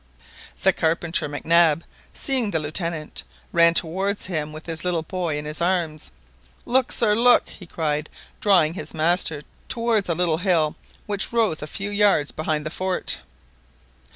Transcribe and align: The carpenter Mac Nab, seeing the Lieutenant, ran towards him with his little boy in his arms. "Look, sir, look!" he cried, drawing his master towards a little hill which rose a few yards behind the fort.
The 0.63 0.73
carpenter 0.73 1.27
Mac 1.29 1.45
Nab, 1.45 1.83
seeing 2.11 2.49
the 2.49 2.57
Lieutenant, 2.57 3.21
ran 3.51 3.75
towards 3.75 4.25
him 4.25 4.51
with 4.51 4.65
his 4.65 4.83
little 4.83 5.03
boy 5.03 5.37
in 5.37 5.45
his 5.45 5.61
arms. 5.61 6.09
"Look, 6.65 6.91
sir, 6.91 7.13
look!" 7.13 7.47
he 7.47 7.67
cried, 7.67 8.09
drawing 8.39 8.73
his 8.73 8.95
master 8.95 9.43
towards 9.69 10.09
a 10.09 10.15
little 10.15 10.37
hill 10.37 10.75
which 11.05 11.31
rose 11.31 11.61
a 11.61 11.67
few 11.67 11.91
yards 11.91 12.31
behind 12.31 12.65
the 12.65 12.71
fort. 12.71 13.19